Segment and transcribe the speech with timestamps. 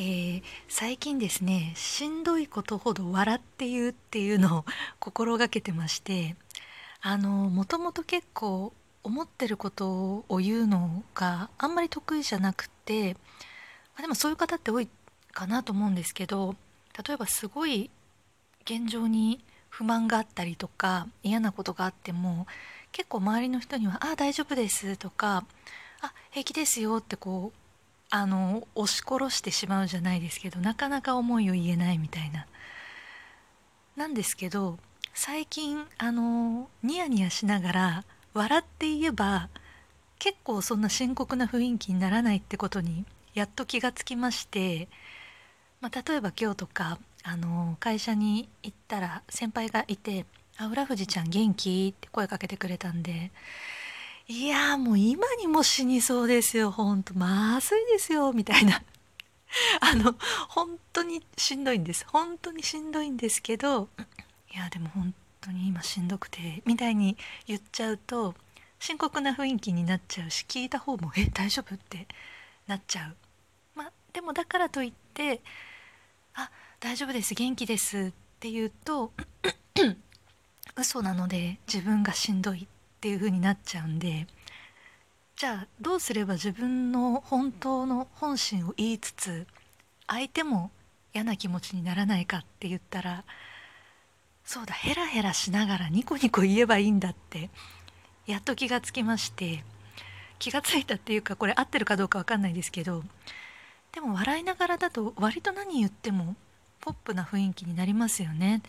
[0.00, 4.64] ー、最近ですねしんどいことほど笑って言うっていうのを
[5.00, 6.36] 心がけてまして
[7.02, 8.72] あのもともと結構
[9.02, 13.16] 思ってることを言うのがあんまり得意じゃなくて
[13.96, 14.88] あでもそういう方って多い
[15.32, 16.54] かなと思うんですけど
[17.04, 17.90] 例えばすごい
[18.66, 22.46] 現状に不満があったりとか嫌なことがあっても
[22.92, 25.44] 結構周りの人には「あ大丈夫です」とか
[26.02, 27.67] 「あ平気ですよ」ってこう
[28.10, 32.46] あの押し殺してしまうじゃないですけどなかなか思いを言えないみたいな。
[33.96, 34.78] なんですけど
[35.12, 39.48] 最近あのニヤニヤしながら笑って言えば
[40.20, 44.88] 結構そんな深刻な雰囲気にならないってことにやっと気がつきまして、
[45.80, 50.24] まあ、例えば今日とかあの会社に行ったら先輩がいて
[50.56, 53.32] 「あ浦富士ちゃん元気?」って声かけてくれたんで
[54.30, 58.82] いやもう今にも死にそうですよほんとまずいですよみたいな
[59.80, 60.14] あの
[60.50, 63.88] 本当にしんどいんです本当にしんどいんですけど
[64.52, 68.34] いやでも本当に今しんどくてみたいに言っちゃうと
[68.78, 72.06] 深刻な雰囲気になっちゃうし聞いた方も「え大丈夫?」って
[72.66, 73.16] なっちゃう。
[73.74, 75.40] まあ、でもだからといって
[76.34, 79.14] 「あ大丈夫です元気です」って言うと
[80.76, 82.66] 嘘なので自分がしんどいっ
[82.98, 84.26] っていう風になっちゃうんで
[85.36, 89.46] じゃあどうすれば自分の本当の本心を言いつつ
[90.08, 90.72] 相手も
[91.14, 93.22] 嫌な気持ちにならないかって言ったら
[94.44, 97.50] そうだヘラヘラしながらニコニコ言えばいいんだって
[98.26, 99.62] やっと気がつきまして
[100.40, 103.04] 気がついたっていうかこれ合ってるかどうか分かんないですけど
[103.92, 106.34] でも笑いながらだと割と何言っても
[106.80, 108.62] ポップな雰囲気になりますよね。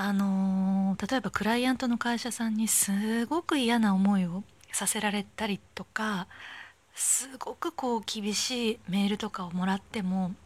[0.00, 6.28] あのー、例えばクライアントの会社さんにすごく嫌な思いをさせられたりとか
[6.94, 10.36] すごくこう厳しいメールとかをもらっても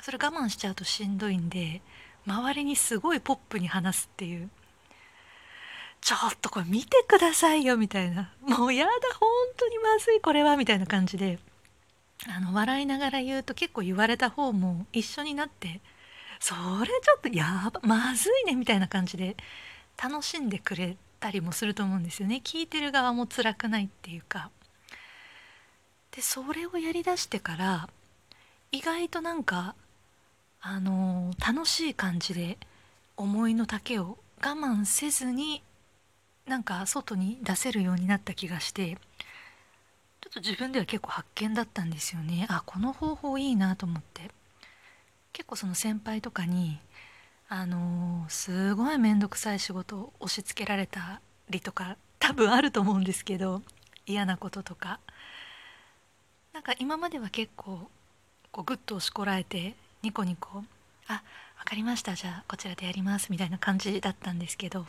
[0.00, 1.82] それ我慢しちゃうとしんどいんで
[2.26, 4.50] 周りにすごいポップに話すっていう
[6.00, 8.90] ちょっとこれ見てくださいよみたいなもうやだ
[9.20, 11.38] 本当にまずいこれはみたいな感じで
[12.28, 15.80] あの笑いながら言うと結構言われた方も一緒になって
[16.40, 19.36] それちょっとやばまずいねみたいな感じで
[20.02, 22.40] 楽しんでくれたりもすると思うんですよね。
[22.44, 24.50] 聞いてる側も辛くないっていうか。
[26.12, 27.88] でそれをやりだしてから
[28.72, 29.74] 意外となんか
[30.60, 32.58] あの楽しい感じで
[33.16, 35.62] 思いの丈を我慢せずに
[36.46, 38.96] なんか外に出せるようになった気がして
[40.20, 42.46] ちょっと自分では結構発見だったんですよね。
[42.48, 44.30] あこの方法いいなと思って。
[45.36, 46.78] 結構その先輩とかに
[47.50, 51.20] あのすごい面倒くさい仕事を押し付けられた
[51.50, 53.60] りとか多分あると思うんですけど
[54.06, 54.98] 嫌なこととか。
[56.54, 57.90] なんか今までは結構
[58.50, 60.64] こうグッと押しこらえてニコニコ
[61.06, 61.22] 「あ
[61.58, 62.14] 分かりました。
[62.14, 64.86] じゃあこちらでやります」みたいな感じだったんですけど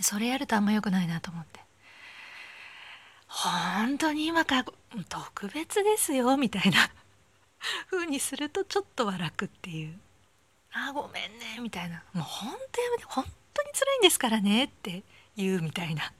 [0.00, 1.60] それやるとあんま良くないなと思って
[3.28, 4.64] 本当に今から
[5.08, 6.90] 特別ですよみたいな。
[7.90, 9.98] 風にするとちょっとは楽っていう
[10.72, 13.24] 「あごめんね」みたいな「もう本当やめて本
[13.54, 15.02] 当に辛いんですからね」って
[15.36, 16.12] 言うみたいな。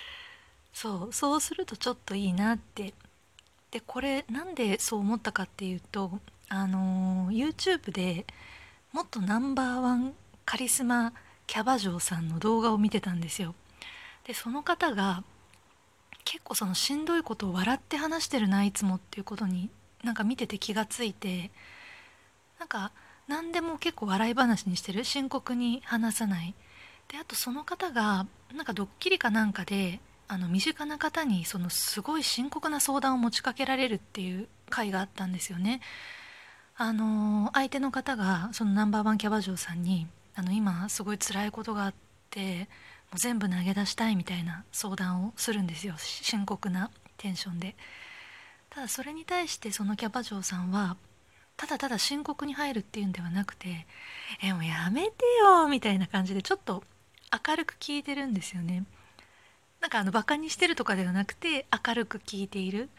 [0.72, 2.94] そうそうするとちょっといいなって。
[3.70, 8.24] でこれなんでそう思ったかっていうとあの YouTube で
[8.92, 10.14] もっとナンバーワン
[10.44, 11.12] カリスマ
[11.48, 13.56] キャバ嬢さんの動画を見てたんですよ。
[14.24, 15.24] でその方が
[16.24, 19.70] 結構そのしんどいことを笑って話してるないつもっていうことに
[20.04, 21.50] なんか見てて気がついて
[22.58, 22.92] なんか
[23.26, 26.54] 何でも結構笑い話にしてる深刻に話さない
[27.08, 35.80] であとその方がなんかドッキリかなんかであの身近な方にそのすごい深刻な相談を持ちかけられるっていう回があったんですよね。
[36.76, 41.94] あの相手の方がそのナンバーワンキャバ嬢さんにあの今すごい辛いことがあっ
[42.30, 42.68] て
[43.12, 47.76] もう全部投げ出したいみたいな相談をするんですよ深刻なテンションで。
[48.74, 50.96] ただそれに対してそのキャバ嬢さんは
[51.56, 53.86] ただただ深刻に入るっていうんではなくて
[54.42, 56.82] 「えもうやめてよ」みたいな感じでちょっと
[57.46, 58.84] 明るく聞いてるんですよね。
[59.80, 62.90] なんかあのバカにしてるとかではなくて明るく聞いている。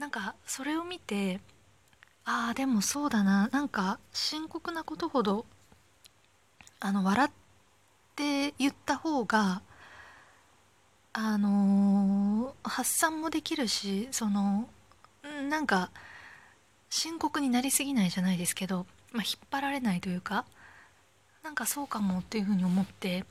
[0.00, 1.40] なんかそれを見て
[2.24, 5.46] ああでもそうだななんか深刻なことほど
[6.80, 7.30] あの笑っ
[8.16, 9.62] て言った方が
[11.12, 11.59] あの、
[12.70, 14.68] 発散もできるしその
[15.48, 15.90] なんか
[16.88, 20.44] 深刻になりすぎないじゃないですけど、まあ、引っ張られないというか
[21.42, 23.24] なんかそうかもっていうふうに思って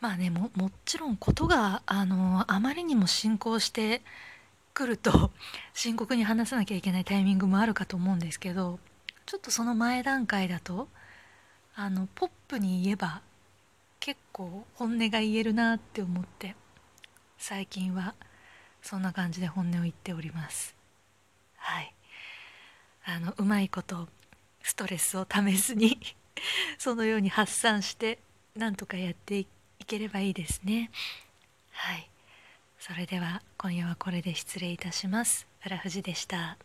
[0.00, 4.02] まあねももちろんことが、あの、あまりにも進行して
[4.74, 5.30] 来ると
[5.74, 8.80] 深刻に話さなきゃいけないタイミングもあるかと思うんですけど
[9.26, 10.88] ちょっとその前段階だと
[11.76, 13.22] あのポップに言えば
[14.00, 16.56] 結構本音が言えるなって思って。
[17.44, 18.14] 最近は
[18.82, 20.76] そんな感じで本音を言っております。
[21.56, 21.92] はい。
[23.04, 24.06] あのうまいこと
[24.62, 25.98] ストレスをためずに
[26.78, 28.20] そのように発散して
[28.54, 29.46] なんとかやってい
[29.84, 30.92] ければいいですね。
[31.72, 32.08] はい。
[32.78, 35.48] それでは今夜はこれで失礼いたします。
[35.66, 36.56] 浦富士でした。